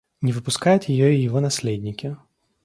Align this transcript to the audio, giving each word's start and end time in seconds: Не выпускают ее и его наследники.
Не 0.23 0.31
выпускают 0.33 0.85
ее 0.85 1.15
и 1.15 1.21
его 1.21 1.39
наследники. 1.41 2.17